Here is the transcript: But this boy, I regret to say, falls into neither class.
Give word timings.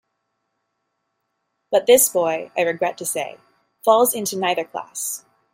But 1.69 1.85
this 1.85 2.09
boy, 2.09 2.49
I 2.57 2.61
regret 2.61 2.97
to 2.97 3.05
say, 3.05 3.37
falls 3.85 4.15
into 4.15 4.35
neither 4.35 4.63
class. 4.63 5.23